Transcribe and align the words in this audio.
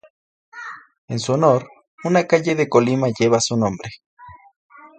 En 1.09 1.19
su 1.19 1.33
honor, 1.33 1.69
una 2.05 2.25
calle 2.25 2.55
de 2.55 2.67
Colima 2.67 3.09
lleva 3.15 3.39
su 3.39 3.55
nombre. 3.55 3.91